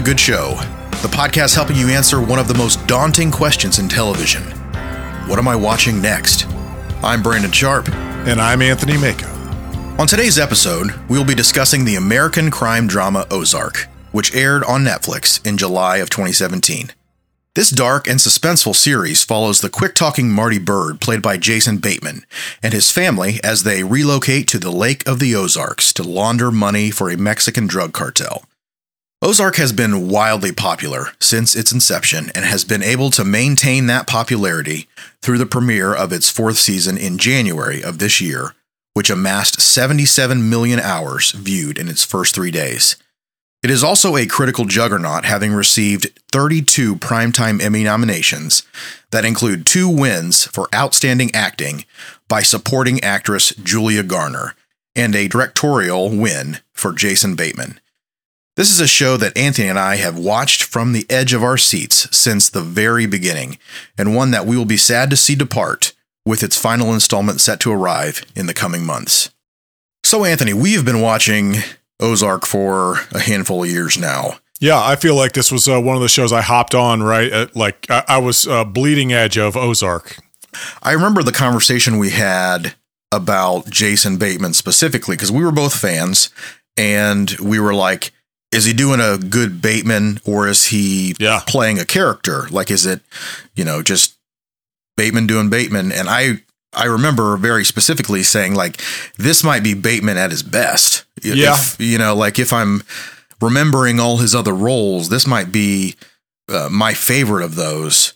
[0.00, 0.54] Hello, and welcome to Good Show,
[1.02, 4.42] the podcast helping you answer one of the most daunting questions in television
[5.28, 6.46] What am I watching next?
[7.02, 7.88] I'm Brandon Sharp.
[8.26, 9.26] And I'm Anthony Mako.
[9.98, 15.44] On today's episode, we'll be discussing the American crime drama Ozark, which aired on Netflix
[15.46, 16.92] in July of 2017.
[17.54, 22.24] This dark and suspenseful series follows the quick talking Marty Byrde, played by Jason Bateman,
[22.62, 26.90] and his family as they relocate to the Lake of the Ozarks to launder money
[26.90, 28.44] for a Mexican drug cartel.
[29.22, 34.06] Ozark has been wildly popular since its inception and has been able to maintain that
[34.06, 34.88] popularity
[35.20, 38.54] through the premiere of its fourth season in January of this year,
[38.94, 42.96] which amassed 77 million hours viewed in its first three days.
[43.62, 48.62] It is also a critical juggernaut, having received 32 Primetime Emmy nominations
[49.10, 51.84] that include two wins for Outstanding Acting
[52.26, 54.54] by supporting actress Julia Garner
[54.96, 57.78] and a directorial win for Jason Bateman.
[58.60, 61.56] This is a show that Anthony and I have watched from the edge of our
[61.56, 63.56] seats since the very beginning,
[63.96, 65.94] and one that we will be sad to see depart
[66.26, 69.30] with its final installment set to arrive in the coming months.
[70.04, 71.54] So, Anthony, we have been watching
[72.00, 74.40] Ozark for a handful of years now.
[74.60, 77.32] Yeah, I feel like this was uh, one of the shows I hopped on right
[77.32, 80.18] at, like I, I was uh, bleeding edge of Ozark.
[80.82, 82.74] I remember the conversation we had
[83.10, 86.28] about Jason Bateman specifically because we were both fans
[86.76, 88.12] and we were like,
[88.52, 91.40] is he doing a good Bateman or is he Yeah.
[91.46, 92.48] playing a character?
[92.50, 93.00] Like, is it,
[93.54, 94.14] you know, just
[94.96, 95.92] Bateman doing Bateman?
[95.92, 98.80] And I, I remember very specifically saying like,
[99.18, 101.04] this might be Bateman at his best.
[101.22, 101.56] If- Yeah.
[101.78, 102.82] you know, like if I'm
[103.40, 105.96] remembering all his other roles, this might be
[106.48, 108.14] uh, my favorite of those.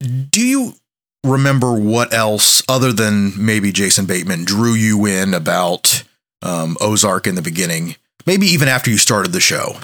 [0.00, 0.74] Do you
[1.24, 6.02] remember what else other than maybe Jason Bateman drew you in about
[6.42, 7.96] um, Ozark in the beginning?
[8.28, 9.78] Maybe even after you started the show.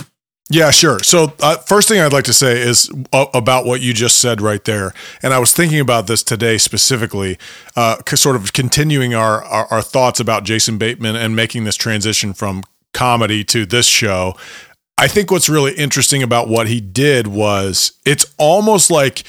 [0.50, 1.02] Yeah, sure.
[1.02, 4.42] So, uh, first thing I'd like to say is uh, about what you just said
[4.42, 4.92] right there.
[5.22, 7.38] And I was thinking about this today specifically,
[7.74, 12.34] uh, sort of continuing our, our, our thoughts about Jason Bateman and making this transition
[12.34, 14.36] from comedy to this show.
[14.98, 19.24] I think what's really interesting about what he did was it's almost like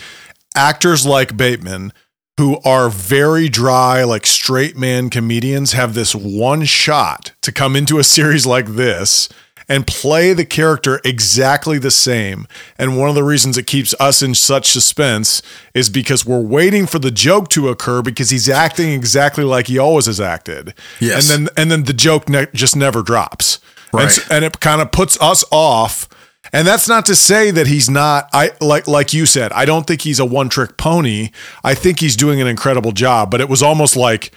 [0.57, 1.93] actors like Bateman
[2.37, 7.97] who are very dry, like straight man comedians, have this one shot to come into
[7.97, 9.29] a series like this
[9.67, 12.45] and play the character exactly the same.
[12.77, 15.41] And one of the reasons it keeps us in such suspense
[15.73, 19.79] is because we're waiting for the joke to occur because he's acting exactly like he
[19.79, 20.73] always has acted.
[20.99, 21.31] Yes.
[21.31, 23.59] And then and then the joke ne- just never drops.
[23.91, 24.09] And, Right.
[24.19, 26.07] s- and it kind of puts us off.
[26.55, 29.85] And that's not to say that he's not I like like you said, I don't
[29.85, 31.31] think he's a one-trick pony.
[31.65, 34.31] I think he's doing an incredible job, but it was almost like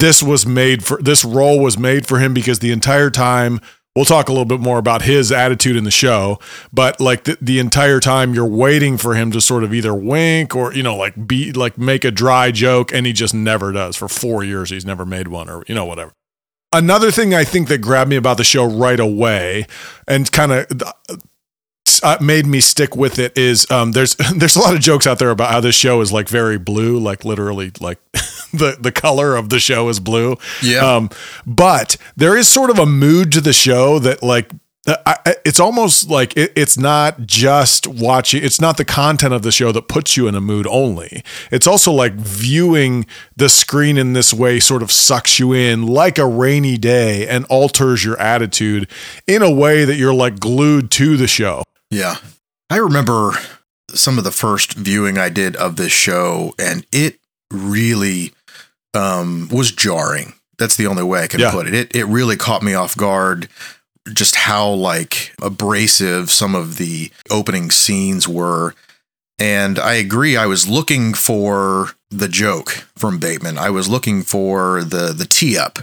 [0.00, 3.60] this was made for this role was made for him because the entire time
[3.94, 6.40] we'll talk a little bit more about his attitude in the show
[6.72, 10.56] but like the, the entire time you're waiting for him to sort of either wink
[10.56, 13.94] or you know like be like make a dry joke and he just never does
[13.94, 16.12] for four years he's never made one or you know whatever
[16.72, 19.64] another thing i think that grabbed me about the show right away
[20.08, 20.66] and kind of
[22.02, 25.18] uh, made me stick with it is um, there's there's a lot of jokes out
[25.18, 27.98] there about how this show is like very blue, like literally like
[28.52, 30.36] the the color of the show is blue.
[30.62, 30.78] Yeah.
[30.96, 31.10] Um,
[31.46, 34.50] but there is sort of a mood to the show that like.
[34.84, 38.42] I, I- it's almost like it, it's not just watching.
[38.42, 41.22] It's not the content of the show that puts you in a mood only.
[41.52, 46.18] It's also like viewing the screen in this way sort of sucks you in like
[46.18, 48.88] a rainy day and alters your attitude
[49.28, 51.62] in a way that you're like glued to the show.
[51.92, 52.16] Yeah.
[52.70, 53.32] I remember
[53.94, 57.18] some of the first viewing I did of this show, and it
[57.52, 58.32] really
[58.94, 60.32] um, was jarring.
[60.58, 61.50] That's the only way I can Yeah.
[61.50, 61.74] put it.
[61.74, 63.48] It it really caught me off guard.
[64.12, 68.74] Just how like abrasive some of the opening scenes were.
[69.38, 70.36] And I agree.
[70.36, 73.58] I was looking for the joke from Bateman.
[73.58, 75.78] I was looking for the the tee up,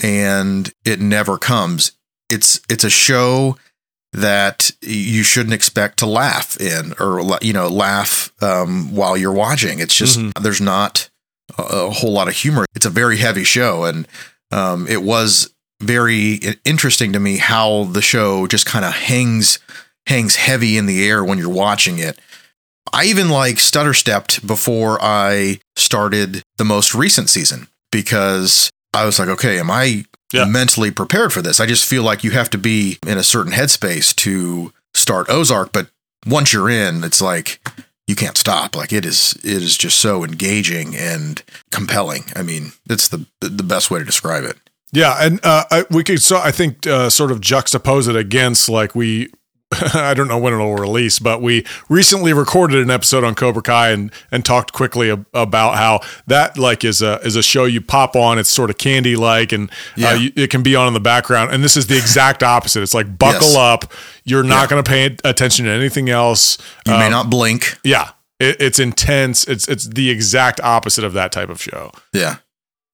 [0.00, 1.92] and it never comes.
[2.30, 3.56] It's it's a show
[4.14, 9.80] that you shouldn't expect to laugh in or you know laugh um, while you're watching.
[9.80, 11.10] It's just there's not
[11.58, 12.64] a, a whole lot of humor.
[12.74, 14.06] It's a very heavy show, and
[14.52, 15.52] um, it was
[15.82, 19.58] very interesting to me how the show just kind of hangs
[20.06, 22.18] hangs heavy in the air when you're watching it.
[22.92, 29.18] I even like stutter stepped before I started the most recent season because I was
[29.18, 30.44] like, okay, am I Yeah.
[30.46, 31.60] mentally prepared for this?
[31.60, 35.72] I just feel like you have to be in a certain headspace to start Ozark,
[35.72, 35.88] but
[36.26, 37.60] once you're in, it's like
[38.06, 38.76] you can't stop.
[38.76, 42.24] Like it is, it is just so engaging and compelling.
[42.36, 44.58] I mean, it's the the best way to describe it.
[44.92, 48.68] Yeah, and uh, I, we could so I think uh, sort of juxtapose it against
[48.68, 49.32] like we
[49.94, 53.90] I don't know when it'll release, but we recently recorded an episode on Cobra Kai
[53.90, 57.80] and and talked quickly ab- about how that like is a is a show you
[57.80, 58.38] pop on.
[58.38, 60.10] It's sort of candy like, and Yeah.
[60.10, 61.50] uh, you, it can be on in the background.
[61.52, 62.82] And this is the exact opposite.
[62.82, 63.56] It's like buckle Yes.
[63.56, 63.92] up.
[64.24, 64.66] You're not Yeah.
[64.68, 66.56] going to pay attention to anything else.
[66.86, 67.76] You may Um, not blink.
[67.82, 69.44] Yeah, it, it's intense.
[69.44, 71.90] It's it's the exact opposite of that type of show.
[72.12, 72.36] Yeah.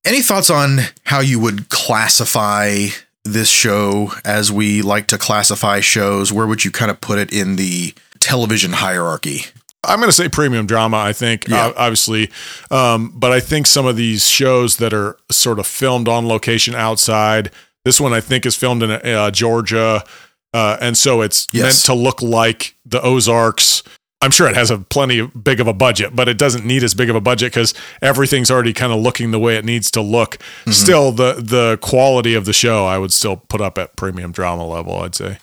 [0.06, 2.86] Any thoughts on how you would classify
[3.24, 6.32] this show as we like to classify shows?
[6.32, 9.42] Where would you kind of put it in the television hierarchy?
[9.84, 10.98] I'm going to say premium drama.
[10.98, 11.72] I think, Yeah.
[11.76, 12.30] obviously,
[12.70, 16.74] um, but I think some of these shows that are sort of filmed on location
[16.74, 17.50] outside.
[17.84, 20.04] This one I think is filmed in uh, Georgia,
[20.52, 21.62] uh, and so it's Yes.
[21.64, 23.82] meant to look like the Ozarks.
[24.22, 26.92] I'm sure it has a plenty big of a budget, but it doesn't need as
[26.94, 27.72] big of a budget because
[28.02, 30.36] everything's already kind of looking the way it needs to look.
[30.36, 30.72] Mm-hmm.
[30.72, 34.66] Still, the the quality of the show I would still put up at premium drama
[34.66, 34.96] level.
[34.98, 35.38] I'd say.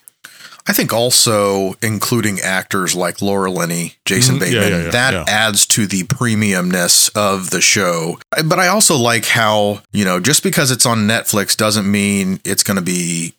[0.70, 4.52] I think also including actors like Laura Linney, Jason Mhm.
[4.52, 5.24] Yeah, Bateman, yeah, yeah, that yeah.
[5.26, 8.20] adds to the premiumness of the show.
[8.44, 12.64] But I also like how, you know, just because it's on Netflix doesn't mean it's
[12.64, 13.34] going to be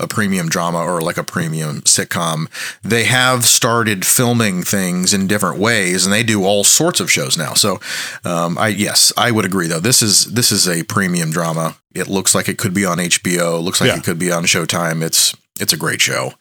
[0.00, 2.48] a premium drama or like a premium sitcom.
[2.82, 7.38] They have started filming things in different ways and they do all sorts of shows
[7.38, 7.54] now.
[7.54, 7.78] So,
[8.24, 9.80] um, I, yes, I would agree though.
[9.80, 11.76] This is, this is a premium drama.
[11.94, 13.62] It looks like it could be on HBO.
[13.62, 13.96] Looks like Yeah.
[13.98, 15.00] it could be on Showtime.
[15.02, 16.32] It's, it's a great show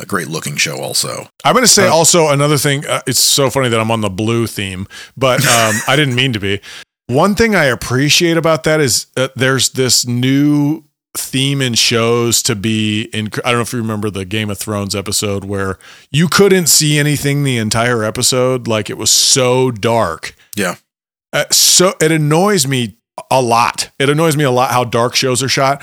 [0.00, 1.28] a great looking show also.
[1.44, 2.84] I'm going to say Uh, also another thing.
[2.84, 6.32] Uh, it's so funny that I'm on the blue theme, but um, I didn't mean
[6.32, 6.60] to be.
[7.06, 10.82] One thing I appreciate about that is uh, there's this new
[11.16, 13.26] theme in shows to be in.
[13.44, 15.78] I don't know if you remember the Game of Thrones episode where
[16.10, 20.34] you couldn't see anything the entire episode, like it was so dark.
[20.56, 20.76] Yeah.
[21.32, 22.98] Uh, so it annoys me
[23.30, 23.90] a lot.
[23.98, 25.82] It annoys me a lot how dark shows are shot.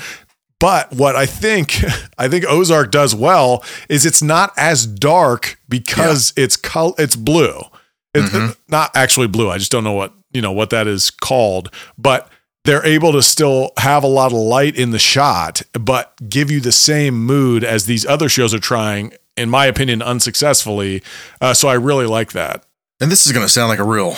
[0.60, 1.82] But what I think
[2.18, 7.60] I think Ozark does well is it's not as dark because it's col- it's blue.
[8.14, 8.56] It's Mhm.
[8.68, 9.50] not actually blue.
[9.50, 11.70] I just don't know what you know what that is called.
[11.98, 12.28] But
[12.64, 16.60] they're able to still have a lot of light in the shot, but give you
[16.60, 19.12] the same mood as these other shows are trying.
[19.36, 21.02] In my opinion, unsuccessfully.
[21.40, 22.64] Uh, so I really like that.
[23.00, 24.14] And this is going to sound like a real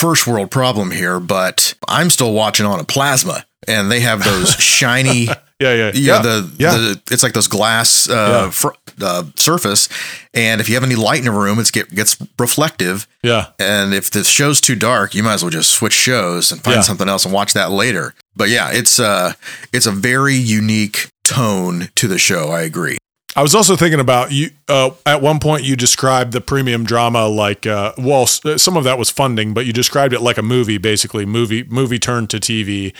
[0.00, 4.54] first world problem here, but I'm still watching on a plasma and they have those
[4.58, 6.70] shiny, Yeah, yeah, yeah, the, yeah.
[6.72, 8.50] the, it's like those glass uh, Yeah.
[8.50, 8.68] fr-
[9.02, 9.88] uh, surface.
[10.34, 13.06] And if you have any light in a room, it's get, gets reflective.
[13.22, 13.46] yeah.
[13.58, 16.76] And if the show's too dark, you might as well just switch shows and find
[16.76, 16.82] Yeah.
[16.82, 18.14] something else and watch that later.
[18.36, 19.32] But yeah, it's uh
[19.72, 22.48] it's a very unique tone to the show.
[22.50, 22.96] I agree.
[23.36, 24.50] I was also thinking about you.
[24.68, 28.98] Uh, at one point, you described the premium drama like, uh, well, some of that
[28.98, 32.92] was funding, but you described it like a movie, basically movie movie turned to TV.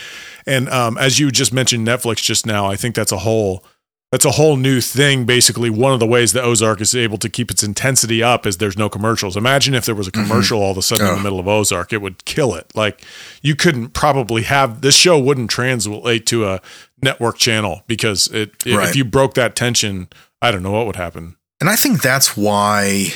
[0.46, 3.64] And um, as you just mentioned, Netflix just now, I think that's a whole
[4.12, 5.24] that's a whole new thing.
[5.24, 8.56] Basically, one of the ways that Ozark is able to keep its intensity up is
[8.56, 9.37] there's no commercials.
[9.37, 11.16] Imagine if there was a commercial all of a sudden in Oh.
[11.16, 12.70] the middle of Ozark, it would kill it.
[12.75, 13.02] Like
[13.42, 16.60] you couldn't probably have this show wouldn't translate to a
[17.02, 18.95] network channel because it if Right.
[18.95, 20.09] you broke that tension,
[20.42, 21.37] I don't know what would happen.
[21.61, 23.09] And I think that's why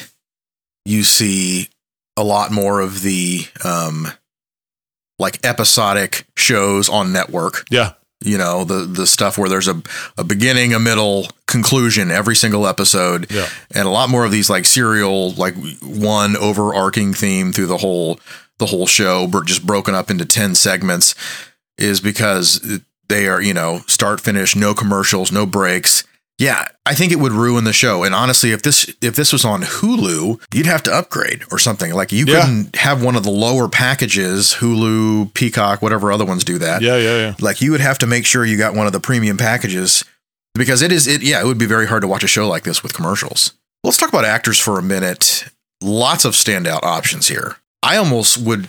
[0.84, 1.68] you see
[2.16, 4.08] a lot more of the um
[5.18, 7.64] like episodic shows on network.
[7.70, 9.80] Yeah, You know, the the stuff where there's a,
[10.18, 13.30] a beginning, a middle, conclusion every single episode.
[13.30, 17.78] yeah, And a lot more of these like serial, like one overarching theme through the
[17.78, 18.18] whole
[18.58, 21.14] the whole show, but just broken up into 10 segments
[21.78, 22.60] is because
[23.08, 26.04] they are, you know, start finish, no commercials, no breaks.
[26.38, 28.02] Yeah, I think it would ruin the show.
[28.02, 31.92] And honestly, if this if this was on Hulu, you'd have to upgrade or something.
[31.94, 32.40] Like you Yeah.
[32.40, 36.82] couldn't have one of the lower packages, Hulu, Peacock, whatever other ones do that.
[36.82, 37.34] yeah, yeah, yeah.
[37.40, 40.04] Like you would have to make sure you got one of the premium packages
[40.56, 42.64] because it is it yeah, it would be very hard to watch a show like
[42.64, 43.52] this with commercials.
[43.84, 45.44] Let's talk about actors for a minute.
[45.80, 47.58] Lots of standout options here.
[47.82, 48.68] I almost would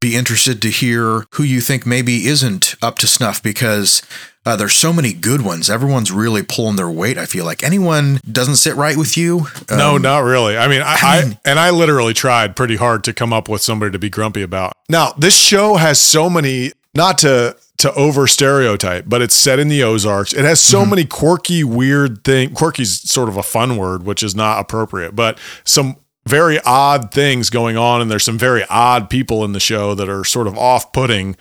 [0.00, 4.02] be interested to hear who you think maybe isn't up to snuff because
[4.44, 5.68] uh, there's so many good ones.
[5.70, 7.18] Everyone's really pulling their weight.
[7.18, 9.46] I feel like anyone doesn't sit right with you.
[9.70, 10.56] no, um, not really.
[10.56, 13.48] I mean, I, I I, mean- and I literally tried pretty hard to come up
[13.48, 14.74] with somebody to be grumpy about.
[14.88, 19.68] Now, this show has so many, not to to over stereotype, but it's set in
[19.68, 20.32] the Ozarks.
[20.32, 22.54] It has so many quirky, weird thing.
[22.54, 27.50] Quirky's sort of a fun word, which is not appropriate, but some very odd things
[27.50, 30.56] going on, and there's some very odd people in the show that are sort of
[30.58, 31.36] off-putting.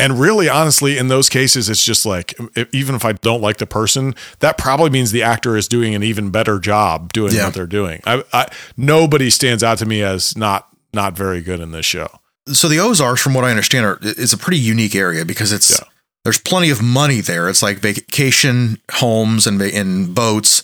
[0.00, 2.32] And really, honestly, in those cases, it's just like,
[2.72, 6.02] even if I don't like the person, that probably means the actor is doing an
[6.04, 7.46] even better job doing Yeah.
[7.46, 8.00] what they're doing.
[8.06, 8.46] I, I,
[8.76, 12.08] nobody stands out to me as not not very good in this show.
[12.52, 15.70] so the Ozarks, from what I understand, are is a pretty unique area because it's
[15.70, 15.86] Yeah.
[16.24, 17.48] there's plenty of money there.
[17.48, 20.62] It's like vacation homes and and boats,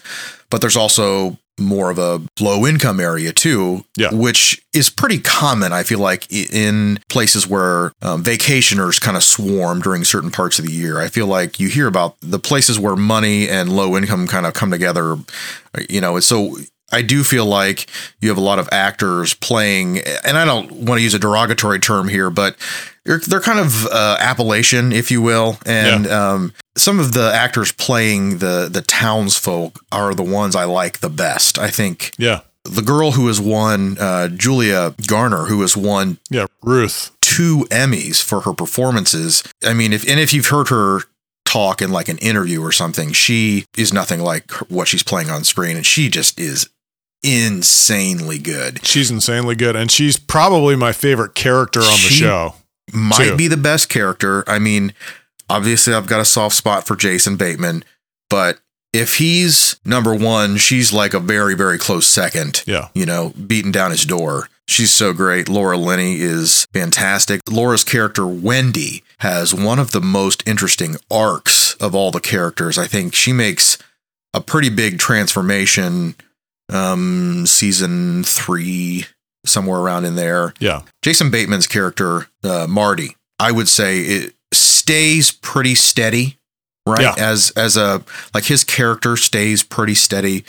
[0.49, 4.13] but there's also more of a low income area too, Yeah.
[4.13, 5.73] which is pretty common.
[5.73, 10.67] I feel like in places where um, vacationers kind of swarm during certain parts of
[10.67, 10.99] the year.
[11.01, 14.55] I feel like you hear about the places where money and low income kind of
[14.55, 15.17] come together.
[15.89, 16.57] You know, it's so.
[16.93, 17.89] I do feel like
[18.21, 21.81] you have a lot of actors playing, and I don't want to use a derogatory
[21.81, 22.57] term here, but
[23.05, 27.73] they're, they're kind of uh, Appalachian, if you will, and um, some of the actors
[27.73, 31.59] playing the the townsfolk are the ones I like the best.
[31.59, 32.41] I think Yeah.
[32.65, 36.47] the girl who has won uh, Julia Garner, who has won Yeah.
[36.63, 37.11] Ruth.
[37.21, 39.43] two Emmys for her performances.
[39.65, 41.01] I mean, if and if you've heard her
[41.45, 45.45] talk in like an interview or something, she is nothing like what she's playing on
[45.45, 46.69] screen, and she just is
[47.23, 48.85] insanely good.
[48.87, 49.77] She's insanely good.
[49.77, 52.55] And she's probably my favorite character on the show.
[52.93, 53.37] Might Two.
[53.37, 54.45] be the best character.
[54.49, 54.93] I mean,
[55.49, 57.85] obviously, I've got a soft spot for Jason Bateman,
[58.31, 58.59] but
[58.93, 62.63] if he's number one, she's like a very, very close second.
[62.67, 62.89] Yeah.
[62.95, 64.49] you know, beating down his door.
[64.67, 65.49] She's so great.
[65.49, 67.41] Laura Linney is fantastic.
[67.51, 72.79] Laura's character, Wendy, has one of the most interesting arcs of all the characters.
[72.79, 73.77] I think she makes
[74.33, 76.15] a pretty big transformation
[76.73, 79.05] um season 3
[79.45, 80.55] somewhere around in there.
[80.61, 80.81] Yeah.
[81.03, 86.39] Jason Bateman's character, uh, Marty, I would say it stays pretty steady,
[86.87, 87.01] right?
[87.03, 87.15] Yeah.
[87.19, 88.03] As as a
[88.35, 90.45] like his character stays pretty steady,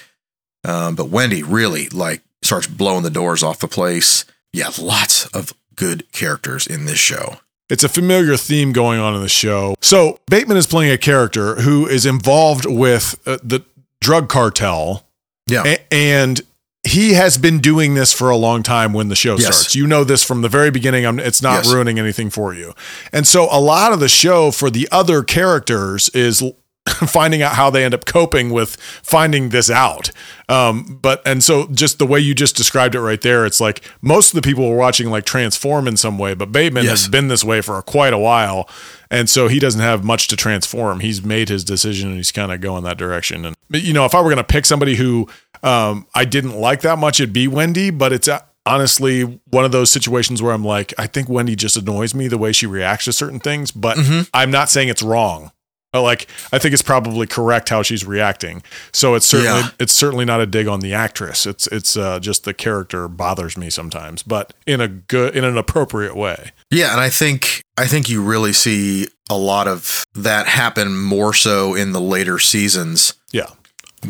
[0.63, 4.25] um, but Wendy really like starts blowing the doors off the place.
[4.53, 7.38] Yeah, lots of good characters in this show.
[7.69, 9.75] It's a familiar theme going on in the show.
[9.81, 13.65] So Bateman is playing a character who is involved with uh, the
[14.01, 15.07] drug cartel,
[15.47, 16.41] Yeah, a- and
[16.86, 18.94] he has been doing this for a long time.
[18.94, 19.46] When the show Yes.
[19.58, 21.06] starts, you know this from the very beginning.
[21.06, 21.74] I'm, it's not Yes.
[21.74, 22.74] ruining anything for you.
[23.12, 26.44] And so a lot of the show for the other characters is
[27.08, 30.12] finding out how they end up coping with finding this out.
[30.48, 33.82] Um, but and so just the way you just described it right there, it's like
[34.04, 37.01] most of the people were watching like transform in some way, but Bateman Yes.
[37.01, 38.70] has been this way for quite a while,
[39.10, 41.00] and so he doesn't have much to transform.
[41.00, 43.46] He's made his decision and he's kind of going that direction.
[43.46, 45.27] And you know, if I were going to pick somebody who
[45.63, 47.89] um, I didn't like that much, it'd be Wendy.
[47.89, 49.21] But it's uh, honestly
[49.51, 52.51] one of those situations where I'm like, I think Wendy just annoys me the way
[52.51, 53.97] she reacts to certain things, but
[54.33, 55.51] I'm not saying it's wrong.
[55.93, 58.63] But, Like I think it's probably correct how she's reacting.
[58.91, 59.69] So it's certainly Yeah.
[59.79, 61.45] it's certainly not a dig on the actress.
[61.45, 65.57] It's it's uh, just the character bothers me sometimes, but in a good in an
[65.57, 66.51] appropriate way.
[66.69, 71.33] Yeah, and I think I think you really see a lot of that happen more
[71.33, 73.47] so in the later seasons Yeah.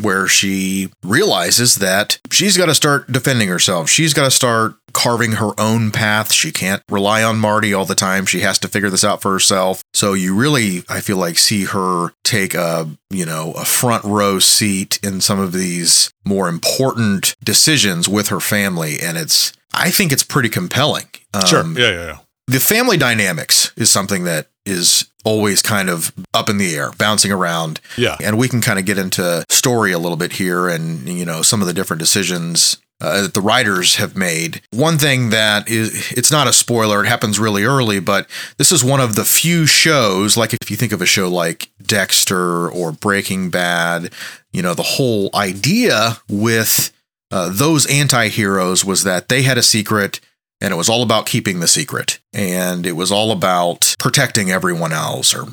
[0.02, 3.88] Where she realizes that she's got to start defending herself.
[3.88, 6.32] She's got to start carving her own path.
[6.32, 8.24] She can't rely on Marty all the time.
[8.24, 9.82] She has to figure this out for herself.
[9.92, 14.38] So you really, I feel like, see her take a, you know, a front row
[14.38, 18.98] seat in some of these more important decisions with her family.
[19.00, 21.06] And it's, I think it's pretty compelling.
[21.46, 21.60] Sure.
[21.60, 22.18] Um, yeah, yeah, yeah.
[22.46, 27.32] the family dynamics is something that is always kind of up in the air, bouncing
[27.32, 27.80] around.
[27.98, 28.16] Yeah.
[28.22, 31.42] And we can kind of get into story a little bit here and, you know,
[31.42, 34.62] some of the different decisions uh, that the writers have made.
[34.70, 38.84] One thing that is, it's not a spoiler, it happens really early, but this is
[38.84, 42.92] one of the few shows, like if you think of a show like Dexter or
[42.92, 44.12] Breaking Bad,
[44.52, 46.92] you know, the whole idea with
[47.32, 50.20] uh, those anti heroes was that they had a secret
[50.60, 54.92] and it was all about keeping the secret and it was all about protecting everyone
[54.92, 55.44] else or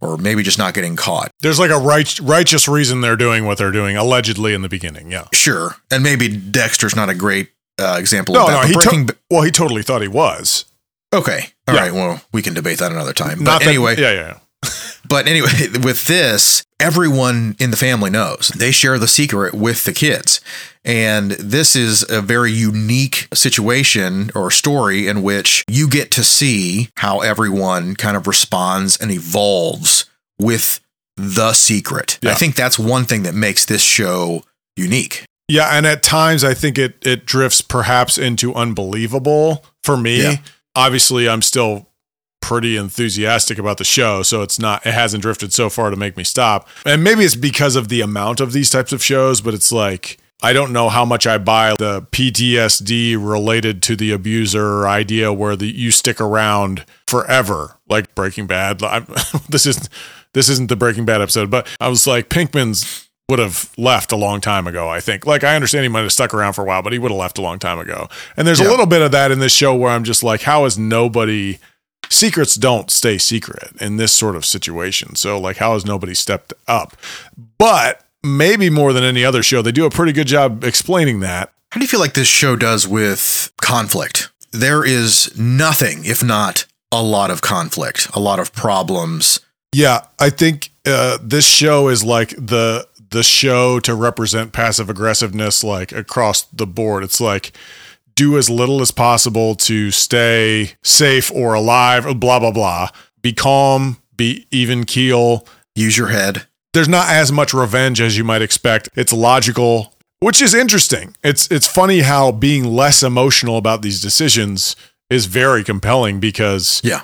[0.00, 3.58] or maybe just not getting caught There's like a right, righteous reason they're doing what
[3.58, 5.10] they're doing, allegedly in the beginning.
[5.10, 5.26] Yeah.
[5.32, 7.50] sure and maybe dexter's not a great
[7.80, 10.64] uh, example No, of that no, he breaking to- well, he totally thought he was.
[11.12, 11.80] Okay all Yeah.
[11.82, 11.92] right.
[11.92, 14.38] well we can debate that another time Not but that- anyway yeah, yeah, yeah.
[15.08, 15.48] but anyway
[15.82, 20.40] with this everyone in the family knows they share the secret with the kids
[20.84, 26.88] and this is a very unique situation or story in which you get to see
[26.96, 30.06] how everyone kind of responds and evolves
[30.38, 30.80] with
[31.16, 32.18] the secret.
[32.24, 34.42] I think that's one thing that makes this show
[34.76, 35.24] unique.
[35.48, 40.22] Yeah, and at times I think it it drifts perhaps into unbelievable for me.
[40.22, 40.36] Yeah.
[40.74, 41.86] Obviously, I'm still
[42.42, 46.16] pretty enthusiastic about the show, so it's not it hasn't drifted so far to make
[46.16, 46.68] me stop.
[46.84, 50.18] And maybe it's because of the amount of these types of shows, but it's like
[50.42, 55.54] I don't know how much I buy the PTSD related to the abuser idea where
[55.54, 58.82] the you stick around forever, like Breaking Bad.
[58.82, 59.06] I'm,
[59.48, 59.88] this is
[60.34, 64.16] this isn't the Breaking Bad episode, but I was like Pinkman's would have left a
[64.16, 65.26] long time ago, I think.
[65.26, 67.18] Like I understand he might have stuck around for a while, but he would have
[67.18, 68.08] left a long time ago.
[68.36, 70.64] And there's a little bit of that in this show where I'm just like, how
[70.64, 71.58] is nobody
[72.12, 75.14] secrets don't stay secret in this sort of situation.
[75.16, 76.96] So like how has nobody stepped up?
[77.58, 81.52] But maybe more than any other show, they do a pretty good job explaining that.
[81.70, 84.30] How do you feel like this show does with conflict?
[84.52, 89.40] There is nothing, if not a lot of conflict, a lot of problems.
[89.72, 95.62] Yeah, I think uh, this show is like the the show to represent passive aggressiveness
[95.62, 97.04] like across the board.
[97.04, 97.52] It's like
[98.14, 102.88] do as little as possible to stay safe or alive, blah blah blah.
[103.22, 105.46] Be calm, be even keel.
[105.74, 106.46] Use your head.
[106.72, 108.88] There's not as much revenge as you might expect.
[108.94, 111.16] It's logical, which is interesting.
[111.22, 114.76] It's it's funny how being less emotional about these decisions
[115.10, 117.02] is very compelling because Yeah.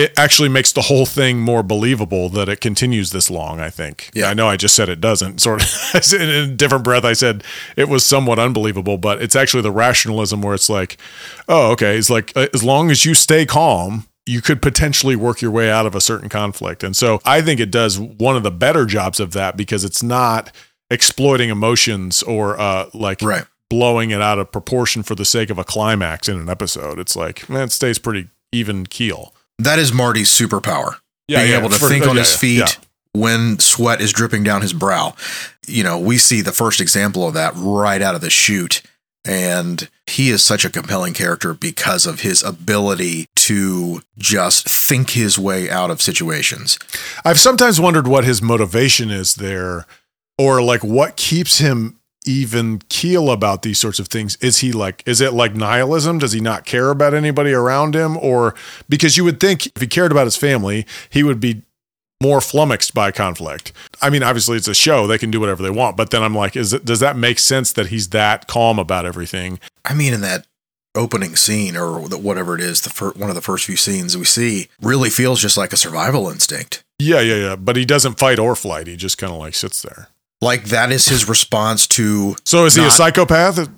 [0.00, 3.60] It actually makes the whole thing more believable that it continues this long.
[3.60, 4.10] I think.
[4.14, 4.28] Yeah.
[4.30, 5.40] I know I just said it doesn't.
[5.40, 7.44] Sort of in a different breath, I said
[7.76, 10.96] it was somewhat unbelievable, but it's actually the rationalism where it's like,
[11.48, 14.06] oh, okay, it's like uh, as long as you stay calm.
[14.26, 16.84] You could potentially work your way out of a certain conflict.
[16.84, 20.02] And so I think it does one of the better jobs of that because it's
[20.04, 20.52] not
[20.88, 23.44] exploiting emotions or uh, like Right.
[23.68, 26.98] blowing it out of proportion for the sake of a climax in an episode.
[27.00, 29.34] It's like, man, it stays pretty even keel.
[29.64, 30.96] That is Marty's superpower.
[31.28, 32.78] Yeah, being yeah, able to for- think on yeah, his feet
[33.12, 35.14] when sweat is dripping down his brow.
[35.66, 38.82] You know, we see the first example of that right out of the chute.
[39.26, 45.38] And he is such a compelling character because of his ability to just think his
[45.38, 46.78] way out of situations.
[47.22, 49.84] I've sometimes wondered what his motivation is there,
[50.38, 54.36] or like what keeps him even keel about these sorts of things.
[54.36, 56.18] Is he like, is it like nihilism?
[56.18, 58.16] Does he not care about anybody around him?
[58.16, 58.54] Or
[58.88, 61.62] because you would think if he cared about his family, he would be
[62.22, 63.72] more flummoxed by conflict.
[64.02, 65.96] I mean, obviously it's a show; they can do whatever they want.
[65.96, 69.06] But then I'm like, is it does that make sense that he's that calm about
[69.06, 69.58] everything?
[69.84, 70.46] I mean, in that
[70.94, 74.18] opening scene or the, whatever it is, the fir- one of the first few scenes
[74.18, 76.84] we see really feels just like a survival instinct.
[76.98, 77.56] Yeah, yeah, yeah.
[77.56, 78.86] But he doesn't fight or flight.
[78.86, 80.08] He just kind of like sits there.
[80.40, 82.34] Like that is his response to.
[82.44, 83.68] So is he a psychopath?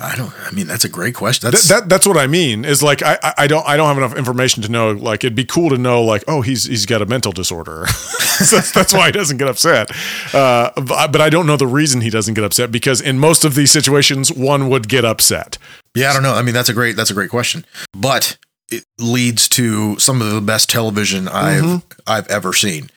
[0.00, 0.32] I don't.
[0.46, 1.50] I mean, that's a great question.
[1.50, 2.64] Th- That's that that's what I mean.
[2.64, 4.92] Is like I I- I don't I don't have enough information to know.
[4.92, 6.02] Like it'd be cool to know.
[6.02, 7.86] Like oh he's he's got a mental disorder.
[7.88, 9.90] so that's, that's why he doesn't get upset.
[10.32, 13.44] Uh, but but I don't know the reason he doesn't get upset because in most
[13.44, 15.58] of these situations one would get upset.
[15.94, 16.32] Yeah, I don't know.
[16.34, 18.38] I mean, that's a great that's a great question, but
[18.70, 22.00] it leads to some of the best television I've Mm-hmm.
[22.06, 22.88] I've ever seen.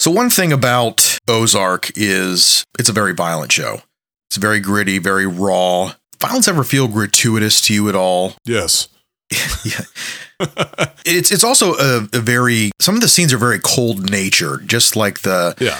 [0.00, 3.82] So one thing about Ozark is it's a very violent show.
[4.30, 5.92] It's very gritty, very raw.
[6.18, 8.32] Violence ever feel gratuitous to you at all?
[8.46, 8.88] Yes.
[9.62, 9.82] yeah.
[11.04, 14.96] it's it's also a, a very some of the scenes are very cold natured, just
[14.96, 15.78] like the Yeah.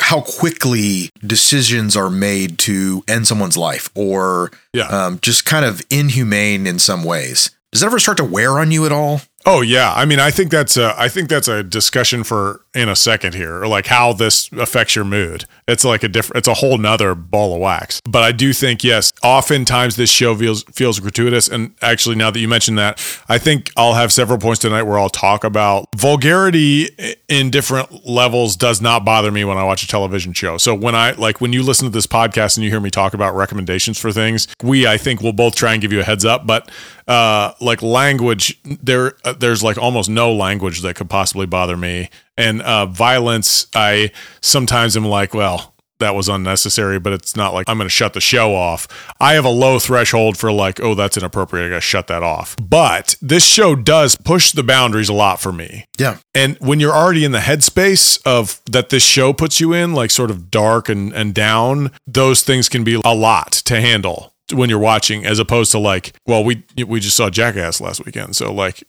[0.00, 4.86] how quickly decisions are made to end someone's life or Yeah.
[4.86, 7.50] um, just kind of inhumane in some ways.
[7.72, 9.20] Does that ever start to wear on you at all?
[9.48, 12.88] Oh yeah, I mean, I think that's a, I think that's a discussion for in
[12.88, 15.44] a second here, or like how this affects your mood.
[15.68, 18.00] It's like a different, it's a whole nother ball of wax.
[18.04, 21.46] But I do think yes, oftentimes this show feels feels gratuitous.
[21.46, 24.98] And actually, now that you mentioned that, I think I'll have several points tonight where
[24.98, 26.88] I'll talk about vulgarity
[27.28, 28.56] in different levels.
[28.56, 30.58] Does not bother me when I watch a television show.
[30.58, 33.14] So when I like when you listen to this podcast and you hear me talk
[33.14, 36.24] about recommendations for things, we I think will both try and give you a heads
[36.24, 36.68] up, but
[37.08, 42.10] uh, like language, there uh, there's like almost no language that could possibly bother me,
[42.36, 43.66] and uh, violence.
[43.74, 47.94] I sometimes am like, well, that was unnecessary, but it's not like I'm going to
[47.94, 48.86] shut the show off.
[49.20, 51.66] I have a low threshold for like, oh, that's inappropriate.
[51.66, 52.56] I got to shut that off.
[52.60, 55.86] But this show does push the boundaries a lot for me.
[55.98, 56.18] Yeah.
[56.34, 60.10] And when you're already in the headspace of that this show puts you in, like
[60.10, 64.70] sort of dark and, and down, those things can be a lot to handle when
[64.70, 68.52] you're watching, as opposed to like, well, we we just saw Jackass last weekend, so
[68.52, 68.84] like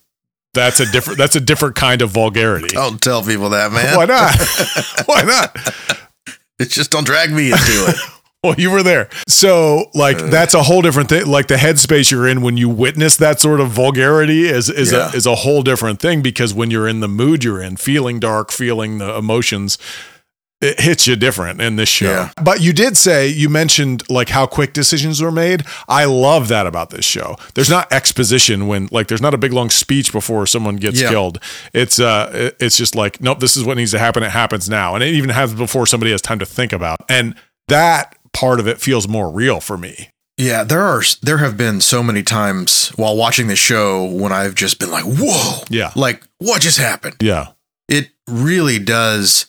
[0.54, 2.70] that's a different that's a different kind of vulgarity.
[2.70, 3.96] Don't tell people that, man.
[3.96, 4.36] Why not?
[5.06, 5.58] Why not?
[6.60, 7.96] It's just don't drag me into it.
[8.44, 9.10] Well, you were there.
[9.28, 10.28] So, like, uh.
[10.28, 11.26] that's a whole different thing.
[11.26, 15.12] Like, the headspace you're in when you witness that sort of vulgarity is is Yeah.
[15.12, 18.20] a is a whole different thing because when you're in the mood you're in, feeling
[18.20, 19.80] dark, feeling the emotions,
[20.62, 22.10] it hits you different in this show.
[22.10, 22.30] Yeah.
[22.44, 25.64] But you did say you mentioned like how quick decisions were made.
[25.88, 27.36] I love that about this show.
[27.54, 31.10] There's not exposition when like there's not a big long speech before someone gets Yeah.
[31.10, 31.40] killed.
[31.74, 34.24] It's uh it's just like nope, this is what needs to happen.
[34.24, 37.00] It happens now, and it even happens before somebody has time to think about.
[37.08, 37.36] And
[37.68, 40.10] that part of it feels more real for me.
[40.38, 44.56] Yeah, there are there have been so many times while watching the show when I've
[44.56, 45.92] just been like, "Whoa!" Yeah.
[45.96, 47.16] like what just happened?
[47.22, 47.48] Yeah.
[47.90, 49.46] It really does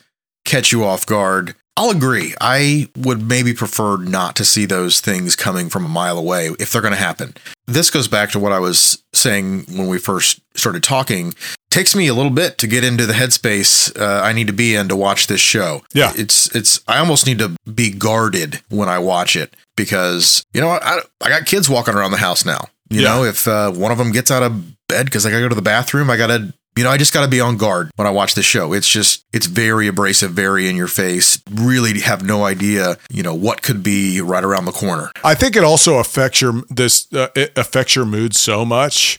[0.49, 1.55] catch you off guard.
[1.77, 2.35] I'll agree.
[2.41, 6.73] I would maybe prefer not to see those things coming from a mile away if
[6.73, 7.35] they're going to happen.
[7.69, 11.35] This goes back to what I was saying when we first started talking.
[11.71, 14.75] Takes me a little bit to get into the headspace uh, I need to be
[14.75, 15.83] in to watch this show.
[15.95, 16.13] Yeah.
[16.17, 16.81] it's it's.
[16.89, 21.29] I almost need to be guarded when I watch it because you know I I
[21.29, 22.69] got kids walking around the house now.
[22.91, 23.09] You Yeah.
[23.15, 25.49] know, if uh, one of them gets out of bed because I got to go
[25.51, 27.91] to the bathroom, I got to you know, I just got to be on guard
[27.97, 28.73] when I watch this show.
[28.73, 31.43] It's just, it's very abrasive, very in your face.
[31.51, 35.11] Really have no idea, you know, what could be right around the corner.
[35.25, 39.19] I think it also affects your this uh, it affects your mood so much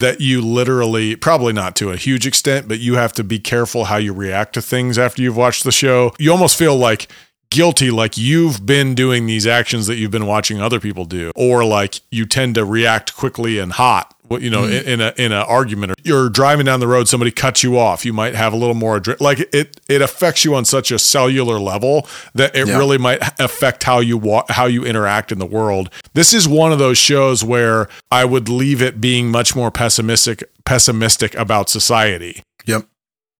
[0.00, 3.84] that you literally probably not to a huge extent, but you have to be careful
[3.84, 6.12] how you react to things after you've watched the show.
[6.18, 7.08] You almost feel like
[7.50, 11.64] guilty like you've been doing these actions that you've been watching other people do or
[11.64, 14.88] like you tend to react quickly and hot what you know mm-hmm.
[14.88, 17.76] in, in a in an argument or you're driving down the road somebody cuts you
[17.76, 20.92] off you might have a little more adre- like it it affects you on such
[20.92, 22.78] a cellular level that it Yeah.
[22.78, 26.70] really might affect how you wa- how you interact in the world this is one
[26.70, 32.42] of those shows where i would leave it being much more pessimistic pessimistic about society
[32.66, 32.86] Yep.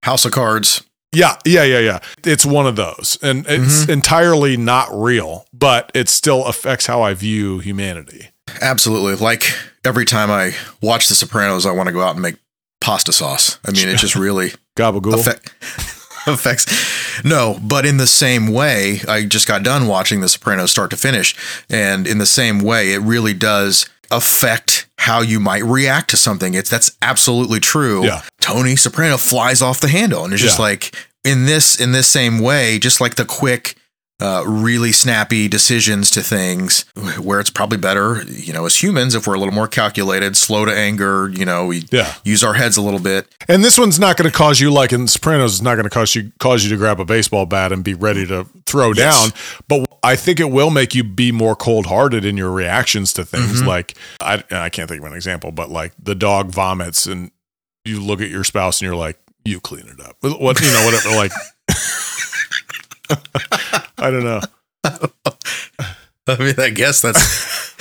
[0.02, 0.82] House of Cards.
[1.12, 1.98] Yeah, yeah, yeah, yeah.
[2.24, 3.18] It's one of those.
[3.22, 3.90] And it's mm-hmm.
[3.90, 8.28] entirely not real, but it still affects how I view humanity.
[8.60, 9.16] Absolutely.
[9.16, 9.52] Like
[9.84, 12.36] every time I watch The Sopranos, I want to go out and make
[12.80, 13.58] pasta sauce.
[13.64, 15.14] I mean, it just really Gabagool.
[15.14, 15.48] affect,
[16.26, 17.24] affects.
[17.24, 20.96] No, but in the same way, I just got done watching The Sopranos start to
[20.96, 21.34] finish.
[21.68, 24.79] And in the same way, it really does affect
[25.10, 26.54] how you might react to something.
[26.54, 28.04] It's that's absolutely true.
[28.04, 28.22] Yeah.
[28.40, 30.24] Tony Soprano flies off the handle.
[30.24, 30.66] And it's just Yeah.
[30.66, 30.94] like
[31.24, 33.74] in this in this same way, just like the quick
[34.20, 36.84] uh, really snappy decisions to things
[37.20, 40.64] where it's probably better, you know, as humans, if we're a little more calculated, slow
[40.64, 42.14] to anger, you know, we Yeah.
[42.24, 43.26] use our heads a little bit.
[43.48, 45.54] and this one's not going to cause you like in Sopranos.
[45.54, 47.94] It's not going to cause you cause you to grab a baseball bat and be
[47.94, 49.30] ready to throw Yes.
[49.30, 49.32] down.
[49.68, 53.24] But I think it will make you be more cold hearted in your reactions to
[53.24, 53.58] things.
[53.60, 53.68] Mm-hmm.
[53.68, 57.30] Like I I can't think of an example, but like the dog vomits and
[57.84, 60.16] you look at your spouse and you're like, you clean it up.
[60.20, 61.16] What you know, whatever.
[61.16, 61.32] Like
[64.00, 64.40] I don't know.
[66.26, 67.74] I mean, I guess that's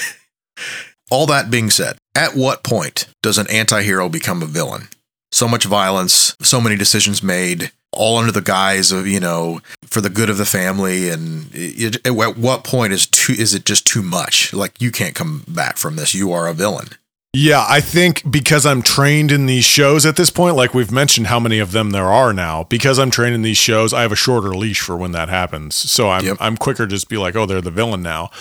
[1.11, 1.97] all that being said.
[2.15, 4.87] At what point does an anti-hero become a villain?
[5.31, 10.01] So much violence, so many decisions made, all under the guise of you know for
[10.01, 11.09] the good of the family.
[11.09, 14.53] And it, it- at what point is too is it just too much?
[14.53, 16.13] Like you can't come back from this.
[16.15, 16.87] You are a villain.
[17.33, 21.27] Yeah, I think because I'm trained in these shows at this point, like we've mentioned
[21.27, 24.11] how many of them there are now, because I'm trained in these shows, I have
[24.11, 25.75] a shorter leash for when that happens.
[25.75, 26.37] So I'm Yep.
[26.39, 28.31] I'm quicker to just be like, oh, they're the villain now.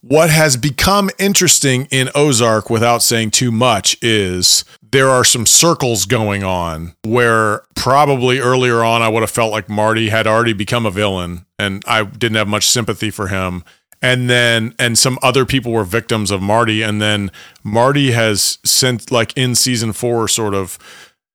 [0.00, 6.04] What has become interesting in Ozark without saying too much is there are some circles
[6.04, 10.86] going on where probably earlier on I would have felt like Marty had already become
[10.86, 13.64] a villain and I didn't have much sympathy for him
[14.06, 17.30] and then and some other people were victims of Marty and then
[17.64, 20.78] Marty has since like in season 4 sort of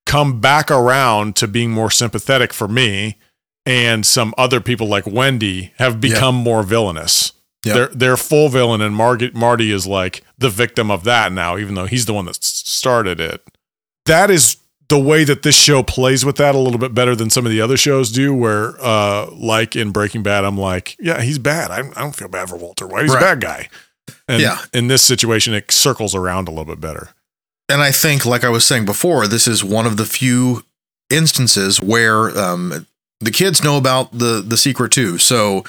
[0.05, 3.17] come back around to being more sympathetic for me
[3.65, 7.34] and some other people like Wendy have become more villainous.
[7.65, 7.75] Yep.
[7.75, 11.75] They're they're full villain and Margaret Marty is like the victim of that now even
[11.75, 13.45] though he's the one that started it.
[14.05, 14.55] That is
[14.91, 17.51] the way that this show plays with that a little bit better than some of
[17.51, 21.71] the other shows do where uh like in Breaking Bad I'm like yeah he's bad
[21.71, 23.23] I, I don't feel bad for Walter White he's Right.
[23.23, 23.69] a bad guy
[24.27, 24.60] and Yeah.
[24.73, 27.10] in this situation it circles around a little bit better
[27.69, 30.63] And I think, like I was saying before, this is one of the few
[31.10, 32.86] instances where um,
[33.21, 35.17] the kids know about the the secret too.
[35.17, 35.63] So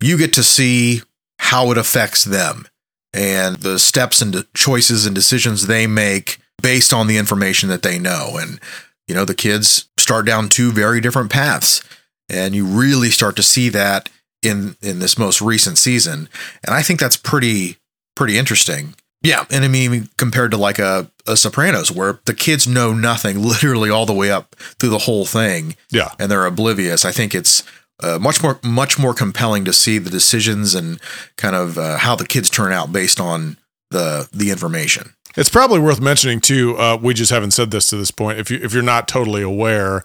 [0.00, 1.02] you get to see
[1.38, 2.66] how it affects them
[3.12, 7.96] and the steps and choices and decisions they make based on the information that they
[7.96, 8.36] know.
[8.40, 8.58] And
[9.06, 11.80] you know, the kids start down two very different paths,
[12.28, 14.08] and you really start to see that
[14.42, 16.28] in in this most recent season.
[16.64, 17.76] And I think that's pretty
[18.16, 18.94] pretty interesting.
[19.22, 23.42] Yeah, and I mean compared to like a, a Sopranos where the kids know nothing
[23.54, 27.04] literally all the way up through the whole thing yeah and they're oblivious.
[27.04, 27.62] I think it's
[28.02, 31.00] uh, much more much more compelling to see the decisions and
[31.36, 33.56] kind of uh, how the kids turn out based on
[33.90, 35.15] the the information.
[35.36, 36.76] It's probably worth mentioning too.
[36.78, 38.38] Uh, we just haven't said this to this point.
[38.38, 40.02] If you if you're not totally aware,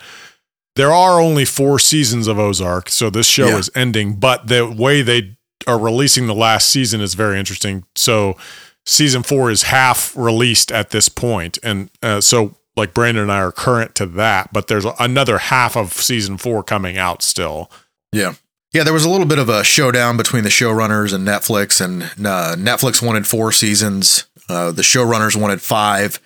[0.75, 3.57] there are only four seasons of Ozark, so this show Yeah.
[3.57, 4.15] is ending.
[4.15, 7.83] But the way they are releasing the last season is very interesting.
[7.95, 8.35] So
[8.85, 13.39] season four is half released at this point, and uh, so like Brandon and I
[13.39, 14.51] are current to that.
[14.53, 17.69] But there's another half of season four coming out still.
[18.11, 18.33] Yeah.
[18.73, 22.03] Yeah, there was a little bit of a showdown between the showrunners and Netflix, and
[22.25, 24.23] uh, Netflix wanted four seasons.
[24.49, 26.19] Uh, the showrunners wanted five,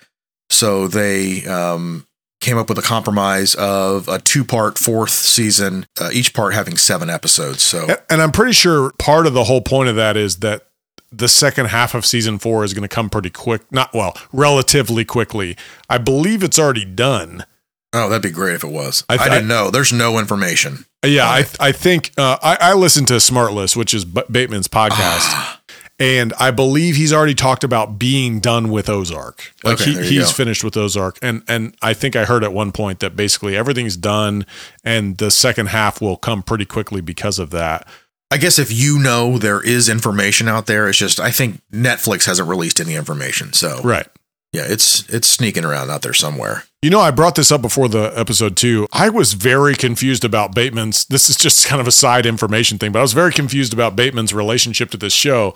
[0.50, 2.06] so they um,
[2.42, 6.78] came up with a compromise of a two part fourth season, uh, each part having
[6.78, 7.62] seven episodes.
[7.62, 10.68] So, And- I'm pretty sure part of the whole point of that is that
[11.12, 13.62] the second half of season four is going to come pretty quick.
[13.72, 15.56] Not well, relatively quickly.
[15.90, 17.46] I believe it's already done.
[17.94, 19.06] oh, that'd be great if it was.
[19.08, 19.70] I I, didn't know.
[19.72, 20.86] There's no information.
[21.06, 25.55] Yeah, I I think uh, I I listened to Smartless, which is B- Bateman's podcast,
[26.00, 29.54] and I believe he's already talked about being done with Ozark.
[29.64, 30.32] Like Okay, he, he's go.
[30.34, 33.96] finished with Ozark, and and I think I heard at one point that basically everything's
[33.98, 34.46] done,
[34.84, 37.88] and the second half will come pretty quickly because of that.
[38.32, 42.26] I guess if you know there is information out there, it's just I think Netflix
[42.26, 43.54] hasn't released any information.
[43.54, 44.08] So Right.
[44.56, 46.64] Yeah, it's it's sneaking around out there somewhere.
[46.82, 48.88] You know, I brought this up before the episode too.
[48.94, 51.06] I was very confused about Bateman's.
[51.06, 53.96] This is just kind of a side information thing, but I was very confused about
[53.96, 55.54] Bateman's relationship to this show.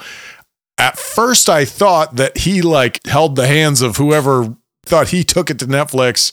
[0.77, 5.49] At first, I thought that he like held the hands of whoever thought he took
[5.51, 6.31] it to Netflix,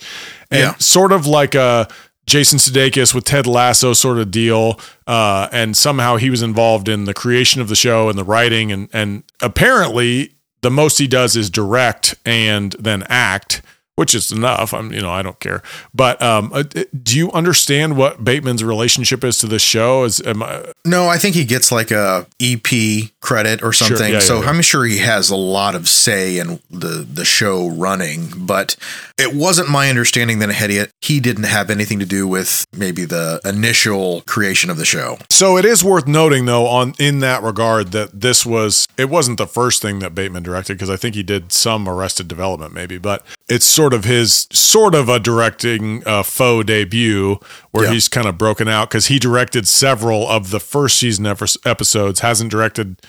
[0.50, 0.74] and Yeah.
[0.79, 1.88] sort of like a
[2.26, 4.81] Jason Sudeikis with Ted Lasso sort of deal.
[5.07, 8.72] Uh, and somehow he was involved in the creation of the show and the writing,
[8.72, 10.33] and and apparently
[10.66, 13.62] the most he does is direct and then act
[13.96, 14.72] which is enough.
[14.72, 15.62] I'm, you know, I don't care.
[15.94, 16.62] But um, uh,
[17.02, 20.04] do you understand what Bateman's relationship is to the show?
[20.04, 24.12] Is am I, No, I think he gets like a EP credit or Sure, something.
[24.12, 24.48] yeah, so yeah, yeah.
[24.50, 28.28] I'm sure he has a lot of say in the the show running.
[28.37, 28.76] But
[29.18, 33.40] it wasn't my understanding that he he didn't have anything to do with maybe the
[33.44, 35.18] initial creation of the show.
[35.30, 39.38] so it is worth noting though on in that regard that this was it wasn't
[39.38, 42.98] the first thing that Bateman directed because I think he did some Arrested Development maybe,
[42.98, 47.38] but it's sort of his sort of a directing uh, faux debut
[47.70, 47.92] where Yeah.
[47.92, 52.51] he's kind of broken out because he directed several of the first season episodes, hasn't
[52.51, 53.01] directed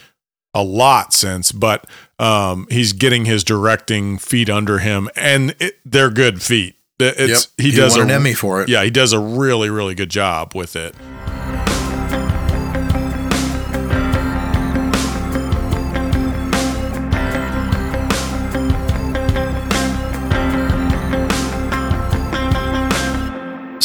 [0.53, 1.85] a lot since, but
[2.19, 6.75] um, he's getting his directing feet under him, and it, they're good feet.
[6.99, 7.65] It's Yep.
[7.65, 8.69] he, does a, an Emmy for it.
[8.69, 10.95] Yeah, he does a really really good job with it.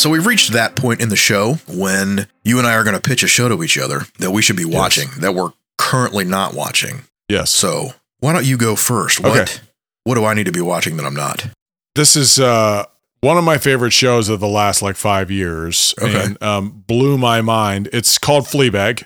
[0.02, 3.00] So we've reached that point in the show when you and I are going to
[3.00, 6.54] pitch a show to each other that we should be watching that we're currently not
[6.54, 7.02] watching.
[7.28, 7.52] Yes.
[7.52, 9.20] So why don't you go first?
[9.20, 9.60] What Okay.
[10.02, 11.46] what do I need to be watching that I'm not?
[11.94, 12.84] this is uh,
[13.20, 16.20] one of my favorite shows of the last like five years, Okay.
[16.24, 17.88] and um, blew my mind.
[17.92, 19.04] It's called Fleabag.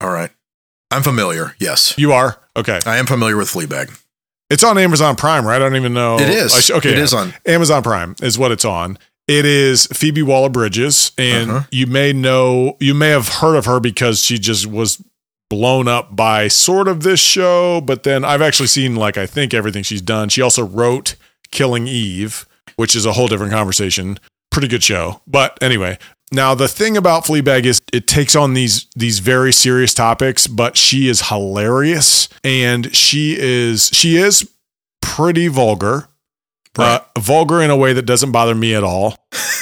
[0.00, 0.30] All right.
[0.92, 1.56] I'm familiar.
[1.58, 1.92] Yes.
[1.98, 2.78] You are okay.
[2.86, 4.00] I am familiar with Fleabag.
[4.48, 5.56] It's on Amazon Prime, right?
[5.56, 6.20] I don't even know.
[6.20, 6.54] It is.
[6.66, 7.02] Sh- okay, It yeah.
[7.02, 7.34] is on.
[7.46, 8.96] Amazon Prime is what it's on.
[9.26, 11.66] It is Phoebe Waller Bridges, and Uh-huh.
[11.70, 15.02] you may know, you may have heard of her because she just was
[15.48, 17.80] blown up by sort of this show.
[17.80, 20.28] But then I've actually seen like I think everything she's done.
[20.28, 21.14] She also wrote
[21.50, 24.18] Killing Eve, which is a whole different conversation.
[24.50, 25.98] Pretty good show, but anyway.
[26.32, 30.76] Now the thing about Fleabag is it takes on these these very serious topics, but
[30.76, 34.50] she is hilarious and she is she is
[35.00, 36.08] pretty vulgar.
[36.76, 37.00] Right.
[37.16, 39.16] Uh, vulgar in a way that doesn't bother me at all.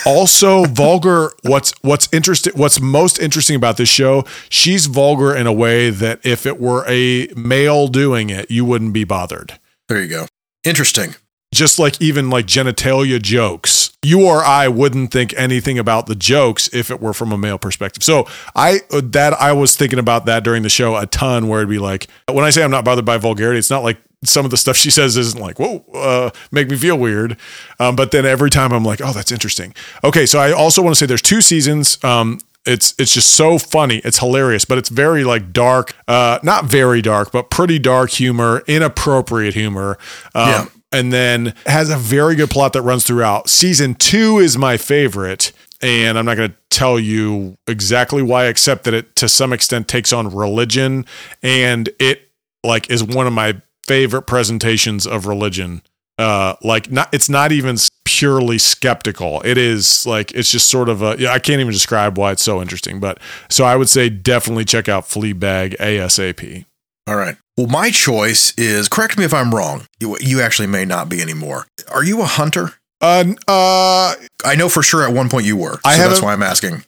[0.07, 1.33] Also, vulgar.
[1.43, 2.55] What's what's interesting?
[2.57, 4.25] What's most interesting about this show?
[4.49, 8.93] She's vulgar in a way that if it were a male doing it, you wouldn't
[8.93, 9.59] be bothered.
[9.89, 10.27] There you go.
[10.65, 11.15] Interesting.
[11.55, 16.69] Just like even like genitalia jokes, you or I wouldn't think anything about the jokes
[16.73, 18.03] if it were from a male perspective.
[18.03, 21.71] So I that I was thinking about that during the show a ton, where it'd
[21.71, 24.51] be like when I say I'm not bothered by vulgarity, it's not like some of
[24.53, 27.37] the stuff she says isn't like whoa, uh, make me feel weird.
[27.79, 29.75] Um, but then every time I'm like, oh, that's interesting.
[30.03, 32.03] Okay, so I also want to say there's two seasons.
[32.05, 33.99] Um, it's it's just so funny.
[34.05, 35.95] It's hilarious, but it's very like dark.
[36.07, 39.99] Uh, not very dark, but pretty dark humor, inappropriate humor.
[40.35, 40.67] Um, Yeah.
[40.93, 43.49] And then has a very good plot that runs throughout.
[43.49, 48.85] Season two is my favorite, and I'm not going to tell you exactly why, except
[48.85, 51.07] that it to some extent takes on religion,
[51.43, 52.31] and it
[52.65, 55.83] like is one of my favorite presentations of religion.
[56.19, 59.41] Uh, like not, it's not even purely skeptical.
[59.45, 61.17] It is like it's just sort of a.
[61.19, 64.65] Yeah, I can't even describe why it's so interesting, but so I would say definitely
[64.65, 66.65] check out Fleabag ASAP.
[67.07, 67.37] All right.
[67.57, 69.87] Well, my choice is correct me if I'm wrong.
[70.01, 71.67] You, you actually may not be anymore.
[71.93, 72.71] Are you a hunter?
[73.01, 75.75] Uh, uh, I know for sure at one point you were.
[75.75, 76.85] So I that's why I'm asking.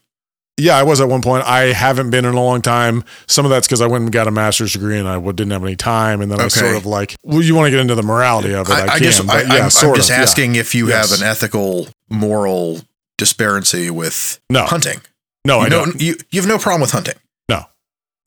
[0.57, 1.45] Yeah, I was at one point.
[1.45, 3.03] I haven't been in a long time.
[3.27, 5.65] Some of that's because I went and got a master's degree and I didn't have
[5.65, 6.21] any time.
[6.21, 8.69] And then I sort of like, well, you want to get into the morality of
[8.69, 8.73] it?
[8.73, 10.23] I, I, can, I guess but I, yeah, I'm, sort I'm just of, yeah.
[10.23, 11.11] asking if you Yes.
[11.11, 12.81] have an ethical, moral
[13.19, 14.65] disparity with No.
[14.65, 15.01] hunting.
[15.45, 16.01] No, I you don't.
[16.01, 17.17] You, you have no problem with hunting.
[17.49, 17.65] No,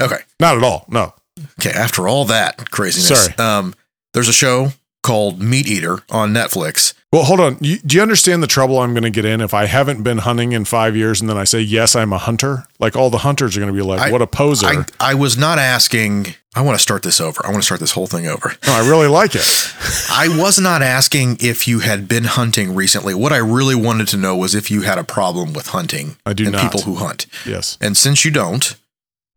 [0.02, 0.19] Okay.
[0.41, 0.86] not at all.
[0.89, 1.13] No.
[1.60, 1.72] Okay.
[1.78, 3.38] After all that craziness, Sorry.
[3.38, 3.74] um,
[4.13, 4.72] there's a show
[5.04, 7.58] called Meat Eater on Netflix Well, hold on.
[7.62, 10.17] You, do you understand the trouble I'm going to get in if I haven't been
[10.17, 12.65] hunting in five years and then I say, yes, I'm a hunter?
[12.78, 14.67] Like all the hunters are going to be like, I- what a poser.
[14.67, 16.36] I, I was not asking.
[16.56, 17.39] I want to start this over.
[17.46, 18.50] I want to start this whole thing over.
[18.65, 19.46] no, I really like it.
[20.12, 23.13] I was not asking if you had been hunting recently.
[23.13, 26.34] What I really wanted to know was if you had a problem with hunting I
[26.34, 26.63] do and not.
[26.63, 27.28] people who hunt.
[27.46, 27.78] Yes.
[27.80, 28.76] And since you don't,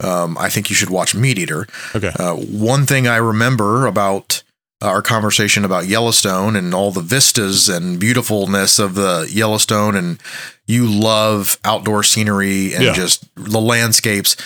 [0.03, 1.67] um, I think you should watch Meat Eater.
[1.95, 2.13] Okay.
[2.19, 4.43] Uh, one thing I remember about
[4.83, 10.19] our conversation about Yellowstone and all the vistas and beautifulness of the Yellowstone, and
[10.67, 12.93] you love outdoor scenery and Yeah.
[12.95, 14.37] just the landscapes.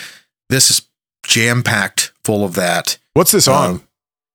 [0.49, 0.81] This is
[1.25, 2.97] jam packed full of that.
[3.13, 3.69] What's this on?
[3.69, 3.83] Um,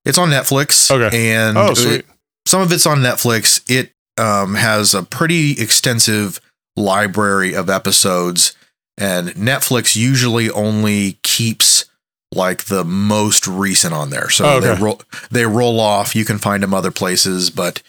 [0.03, 0.89] It's on Netflix.
[0.89, 1.31] Okay.
[1.33, 2.05] And oh, sweet.
[2.47, 3.61] some of it's on Netflix.
[3.69, 6.41] It um, has a pretty extensive
[6.75, 8.53] library of episodes,
[9.01, 11.85] and Netflix usually only keeps
[12.33, 14.29] like the most recent on there.
[14.29, 14.73] So Oh, okay.
[14.75, 16.15] they roll they roll off.
[16.15, 17.81] You can find them other places, but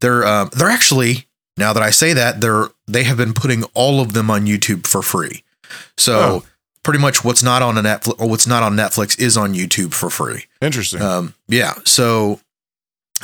[0.00, 4.00] they're um, they're actually now that I say that they're they have been putting all
[4.00, 5.44] of them on YouTube for free.
[5.96, 6.44] So Oh.
[6.82, 9.92] pretty much what's not on a Netflix or what's not on Netflix is on YouTube
[9.94, 10.46] for free.
[10.60, 11.00] Interesting.
[11.00, 11.74] Um, yeah.
[11.84, 12.40] So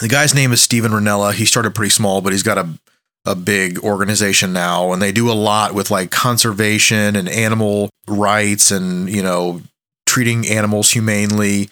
[0.00, 1.33] the guy's name is Steven Rinella.
[1.35, 2.68] He started pretty small, but he's got a
[3.24, 8.70] a big organization now, and they do a lot with like conservation and animal rights,
[8.70, 9.62] and you know,
[10.06, 11.68] treating animals humanely.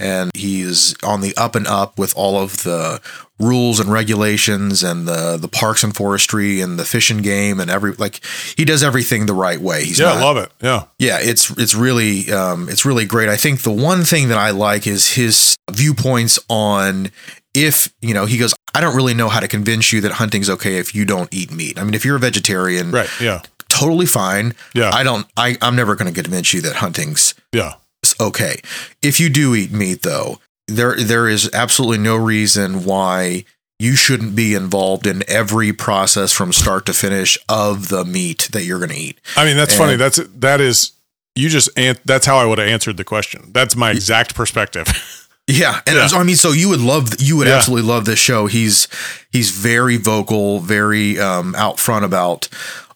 [0.00, 3.00] And he's on the up and up with all of the
[3.38, 7.92] rules and regulations, and the the parks and forestry, and the fishing game, and every
[7.92, 8.20] like
[8.56, 9.84] he does everything the right way.
[9.84, 10.50] He's yeah, not, I love it.
[10.60, 10.84] Yeah.
[10.98, 13.28] yeah, it's it's really um, it's really great.
[13.28, 17.10] I think the one thing that I like is his viewpoints on
[17.54, 18.54] if you know he goes.
[18.74, 21.52] I don't really know how to convince you that hunting's okay if you don't eat
[21.52, 21.78] meat.
[21.78, 23.08] I mean, if you're a vegetarian, Right.
[23.20, 23.42] Yeah.
[23.68, 24.54] totally fine.
[24.72, 24.90] Yeah.
[24.94, 25.26] I don't.
[25.36, 27.74] I I'm never going to convince you that hunting's Yeah.
[28.18, 28.60] okay.
[29.02, 30.38] If you do eat meat, though,
[30.68, 33.44] there there is absolutely no reason why
[33.78, 38.64] you shouldn't be involved in every process from start to finish of the meat that
[38.64, 39.20] you're going to eat.
[39.36, 39.96] I mean, that's And- funny.
[39.96, 40.92] That's that is
[41.34, 41.68] you just
[42.06, 43.50] that's how I would have answered the question.
[43.52, 44.86] That's my exact perspective.
[45.52, 46.06] Yeah, and Yeah.
[46.06, 47.56] so, I mean, so you would love, you would Yeah.
[47.56, 48.46] absolutely love this show.
[48.46, 48.88] He's
[49.30, 52.48] he's very vocal, very um, out front about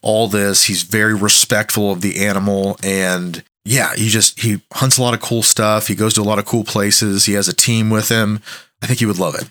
[0.02, 0.64] all this.
[0.64, 5.20] He's very respectful of the animal, and yeah, he just he hunts a lot of
[5.20, 5.88] cool stuff.
[5.88, 7.24] He goes to a lot of cool places.
[7.26, 8.40] He has a team with him.
[8.82, 9.48] I think you would love it.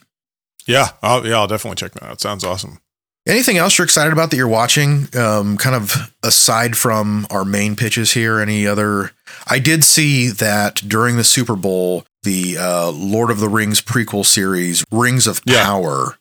[0.68, 0.90] yeah.
[1.04, 1.36] I'll, yeah.
[1.36, 2.22] I'll definitely check that out.
[2.22, 2.80] Sounds awesome.
[3.28, 5.10] Anything else you're excited about that you're watching?
[5.18, 9.12] Um, kind of aside from our main pitches here, any other?
[9.48, 14.26] I did see that during the Super Bowl, the uh, Lord of the Rings prequel
[14.26, 15.64] series, Rings of Yeah.
[15.64, 16.18] Power,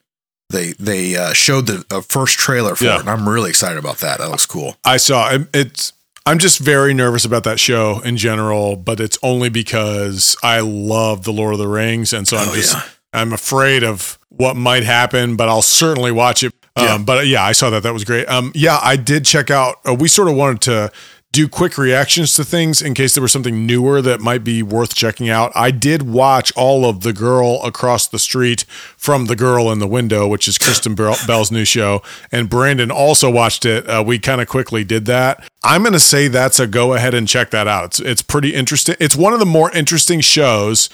[0.51, 2.95] they they uh, showed the uh, first trailer for Yeah.
[2.97, 4.19] it, and I'm really excited about that.
[4.19, 4.77] That looks cool.
[4.85, 5.93] I saw it- it's.
[6.27, 11.25] I'm just very nervous about that show in general, but it's only because I love
[11.25, 12.83] the Lord of the Rings, and so I'm Oh, just yeah.
[13.13, 15.37] I'm afraid of what might happen.
[15.37, 16.53] But I'll certainly watch it.
[16.77, 17.83] Um, but yeah, I saw that.
[17.83, 18.27] That was great.
[18.29, 19.77] Um, yeah, I did check out.
[19.87, 20.91] Uh, we sort of wanted to
[21.35, 24.95] do quick reactions to things in case there was something newer that might be worth
[24.95, 25.51] checking out.
[25.57, 28.63] I did watch all of The Girl Across the Street
[28.97, 30.95] from The Girl in the Window, which is Kristen
[31.27, 32.03] Bell's new show.
[32.31, 33.85] And Brandon also watched it.
[33.89, 35.43] Uh, we kind of quickly did that.
[35.65, 37.87] I'm going to say that's a go ahead and check that out.
[37.87, 38.95] It's, it's pretty interesting.
[39.01, 40.89] It's one of the more interesting shows.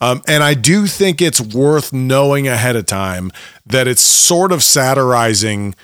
[0.00, 3.30] Um, and I do think it's worth knowing ahead of time
[3.64, 5.76] that it's sort of satirizing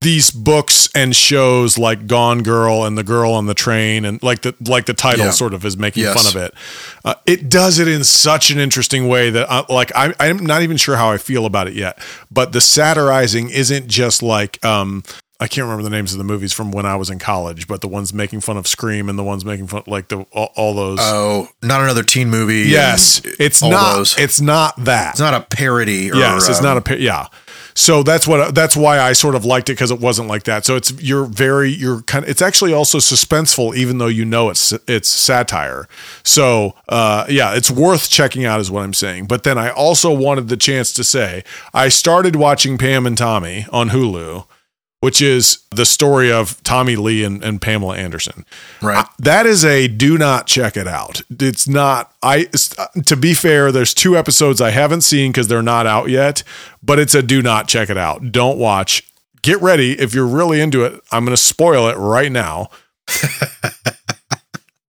[0.00, 4.42] these books and shows like Gone Girl and The Girl on the Train and like
[4.42, 5.30] the like the title Yeah.
[5.32, 6.14] sort of is making Yes.
[6.22, 6.54] fun of it.
[7.04, 10.62] Uh, it does it in such an interesting way that uh, like I, I'm not
[10.62, 11.98] even sure how I feel about it yet.
[12.30, 15.02] But the satirizing isn't just like um,
[15.40, 17.80] I can't remember the names of the movies from when I was in college, but
[17.80, 20.74] the ones making fun of Scream and the ones making fun like the all, all
[20.74, 20.98] those.
[21.00, 22.68] Oh, not another teen movie.
[22.68, 23.94] yes, it's not.
[23.96, 24.16] those.
[24.16, 25.10] It's not that.
[25.14, 26.12] It's not a parody.
[26.12, 27.26] Or, yes, it's um, not a pa- yeah.
[27.78, 30.66] So that's what that's why I sort of liked it because it wasn't like that.
[30.66, 34.50] So it's you're very you're kind of it's actually also suspenseful even though you know
[34.50, 35.88] it's it's satire.
[36.24, 39.26] So uh, yeah, it's worth checking out is what I'm saying.
[39.26, 43.64] But then I also wanted the chance to say I started watching Pam and Tommy
[43.70, 44.44] on Hulu,
[45.00, 48.44] which is the story of Tommy Lee and, and Pamela Anderson.
[48.82, 49.06] right.
[49.18, 51.22] That is a do not check it out.
[51.30, 55.62] It's not I uh, to be fair, there's two episodes I haven't seen cuz they're
[55.62, 56.42] not out yet,
[56.82, 58.32] but it's a do not check it out.
[58.32, 59.04] Don't watch.
[59.42, 61.00] Get ready if you're really into it.
[61.12, 62.70] I'm going to spoil it right now.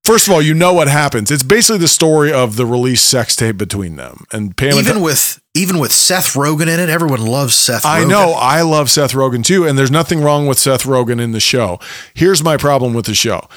[0.03, 1.29] First of all, you know what happens.
[1.29, 4.25] It's basically the story of the release sex tape between them.
[4.31, 7.85] And Pam and even with even with Seth Rogen in it, everyone loves Seth.
[7.85, 8.33] I know.
[8.33, 11.79] I love Seth Rogen too, and there's nothing wrong with Seth Rogen in the show.
[12.13, 13.47] Here's my problem with the show.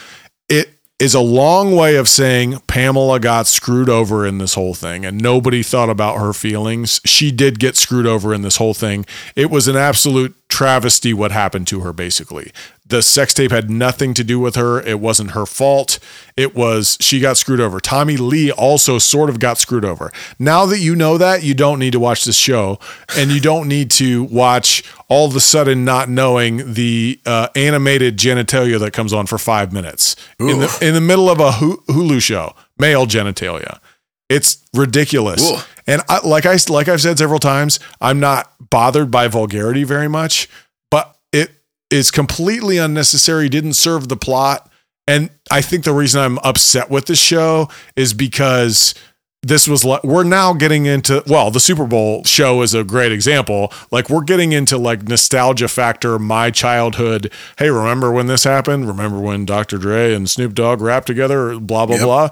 [0.48, 5.04] It is a long way of saying Pamela got screwed over in this whole thing
[5.04, 7.00] and nobody thought about her feelings.
[7.04, 9.04] She did get screwed over in this whole thing.
[9.34, 12.52] It was an absolute travesty what happened to her, basically.
[12.92, 14.78] The sex tape had nothing to do with her.
[14.82, 15.98] It wasn't her fault.
[16.36, 17.80] It was she got screwed over.
[17.80, 20.12] Tommy Lee also sort of got screwed over.
[20.38, 22.78] Now that you know that, you don't need to watch this show
[23.16, 28.18] and you don't need to watch all of a sudden not knowing the uh, animated
[28.18, 32.20] genitalia that comes on for five minutes in the, in the middle of a Hulu
[32.20, 33.80] show, male genitalia.
[34.28, 35.50] It's ridiculous.
[35.50, 35.56] Ooh.
[35.86, 40.08] And I, like I like I've said several times, I'm not bothered by vulgarity very
[40.08, 40.46] much,
[41.92, 43.48] is completely unnecessary.
[43.48, 44.70] Didn't serve the plot,
[45.06, 48.94] and I think the reason I'm upset with the show is because
[49.44, 53.12] this was like we're now getting into well the super bowl show is a great
[53.12, 53.72] example.
[53.90, 57.32] Like we're getting into like nostalgia factor my childhood.
[57.58, 58.86] Hey remember when this happened?
[58.86, 61.58] Remember when dr dre and snoop dogg rapped together?
[61.58, 62.04] Blah blah yep.
[62.04, 62.30] blah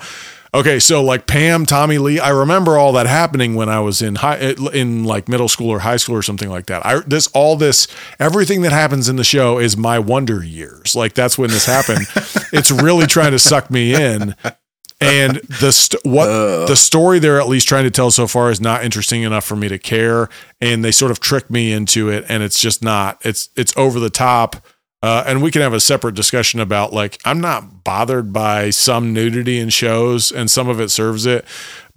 [0.53, 4.17] Okay, so like Pam, Tommy Lee, I remember all that happening when I was in
[4.17, 4.39] high,
[4.73, 6.85] in like middle school or high school or something like that.
[6.85, 7.87] I this all this
[8.19, 10.97] everything that happens in the show is my wonder years.
[10.97, 12.07] Like that's when this happened.
[12.53, 14.35] it's really trying to suck me in.
[15.01, 16.67] And the st- what uh.
[16.67, 19.57] the story they're at least trying to tell so far is not interesting enough for
[19.57, 20.29] me to care,
[20.61, 23.19] and they sort of trick me into it, and it's just not.
[23.25, 24.57] It's it's over the top
[25.03, 29.13] uh, and we can have a separate discussion about like I'm not bothered by some
[29.13, 31.45] nudity in shows, and some of it serves it.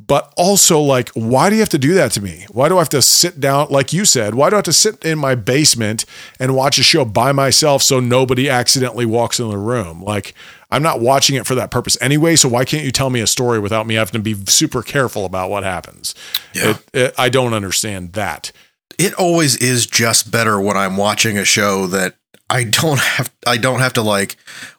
[0.06, 2.46] But also, like, why do you have to do that to me?
[2.52, 4.36] Why do I have to sit down, like you said?
[4.36, 6.06] Why do I have to sit in my basement
[6.40, 10.04] and watch a show by myself so nobody accidentally walks in the room?
[10.04, 10.34] Like,
[10.72, 12.36] I'm not watching it for that purpose anyway.
[12.36, 15.24] So why can't you tell me a story without me having to be super careful
[15.24, 16.16] about what happens?
[16.54, 16.72] Yeah.
[16.72, 18.52] It, it, I don't understand that.
[18.98, 22.16] It always is just better when I'm watching a show that
[22.50, 24.36] I don't have I don't have to like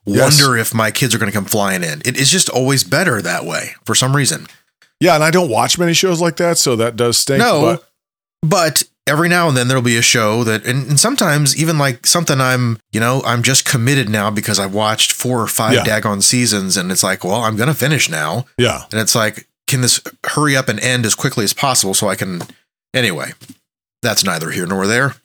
[0.07, 0.68] wonder yes.
[0.68, 2.02] if my kids are going to come flying in.
[2.05, 4.46] It is just always better that way for some reason.
[5.00, 7.38] Yeah, and I don't watch many shows like that, so that does stink.
[7.38, 7.90] No, but,
[8.48, 12.07] but every now and then there'll be a show that, and, and, sometimes even like
[12.07, 15.84] something I'm, you know, I'm just committed now because I've watched four or five yeah.
[15.84, 18.46] daggone seasons, and it's like, well, I'm gonna finish now.
[18.57, 22.09] Yeah, and it's like, can this hurry up and end as quickly as possible so
[22.09, 22.42] I can?
[22.94, 23.32] Anyway,
[24.00, 25.16] that's neither here nor there.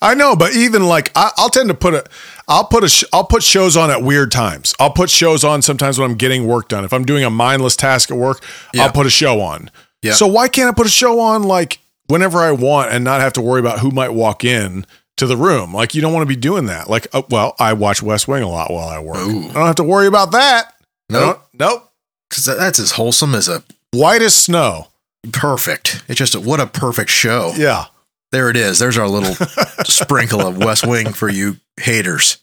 [0.00, 2.04] I know, but even like I, will tend to put a,
[2.46, 4.74] I'll put a, sh- I'll put shows on at weird times.
[4.78, 6.84] I'll put shows on sometimes when I'm getting work done.
[6.84, 8.42] If I'm doing a mindless task at work,
[8.72, 8.84] yeah.
[8.84, 9.70] I'll put a show on.
[10.02, 10.12] Yeah.
[10.12, 13.32] So why can't I put a show on like whenever I want and not have
[13.34, 14.86] to worry about who might walk in
[15.16, 15.74] to the room?
[15.74, 16.88] Like you don't want to be doing that.
[16.88, 19.18] Like, uh, well, I watch West Wing a lot while I work.
[19.18, 19.50] Ooh.
[19.50, 20.74] I don't have to worry about that.
[21.10, 21.44] Nope.
[21.54, 21.90] Nope.
[22.28, 24.88] Because that's as wholesome as a white as snow.
[25.32, 26.04] Perfect.
[26.06, 27.52] It's just a, what a perfect show.
[27.56, 27.86] Yeah.
[28.30, 28.78] There it is.
[28.78, 29.34] There's our little
[29.84, 32.38] sprinkle of West Wing for you haters.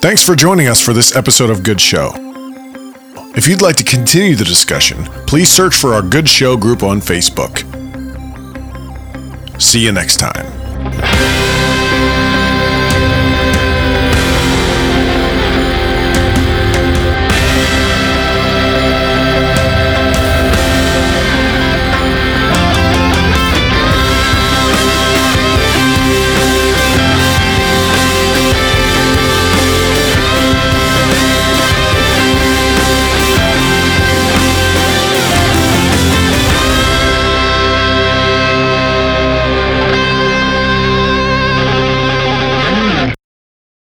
[0.00, 2.12] Thanks for joining us for this episode of Good Show.
[3.36, 7.00] If you'd like to continue the discussion, please search for our Good Show group on
[7.00, 7.64] Facebook.
[9.60, 11.47] See you next time.